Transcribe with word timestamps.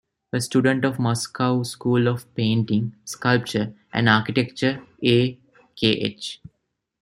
A 0.33 0.41
student 0.41 0.83
of 0.83 0.97
Moscow 0.97 1.61
School 1.61 2.07
of 2.07 2.33
Painting, 2.33 2.95
Sculpture 3.05 3.75
and 3.93 4.09
Architecture 4.09 4.83
A. 5.03 5.37
Kh. 5.75 6.39